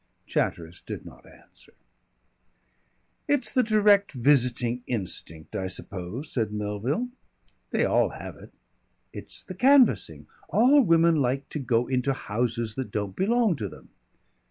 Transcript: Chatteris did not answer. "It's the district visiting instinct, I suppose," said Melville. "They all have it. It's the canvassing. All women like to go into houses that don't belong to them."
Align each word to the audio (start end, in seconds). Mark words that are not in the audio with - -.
Chatteris 0.25 0.81
did 0.81 1.05
not 1.05 1.27
answer. 1.27 1.75
"It's 3.27 3.53
the 3.53 3.61
district 3.61 4.13
visiting 4.13 4.81
instinct, 4.87 5.55
I 5.55 5.67
suppose," 5.67 6.31
said 6.31 6.51
Melville. 6.51 7.09
"They 7.69 7.85
all 7.85 8.09
have 8.09 8.35
it. 8.35 8.51
It's 9.13 9.43
the 9.43 9.53
canvassing. 9.53 10.25
All 10.49 10.81
women 10.81 11.17
like 11.17 11.49
to 11.49 11.59
go 11.59 11.85
into 11.85 12.13
houses 12.13 12.73
that 12.73 12.89
don't 12.89 13.15
belong 13.15 13.55
to 13.57 13.69
them." 13.69 13.89